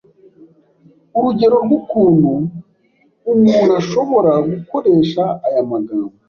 Urugero 1.17 1.55
rw’ukuntu 1.65 2.31
umuntu 3.31 3.71
ashobora 3.81 4.31
gukoresha 4.49 5.23
aya 5.47 5.61
magambo 5.71 6.15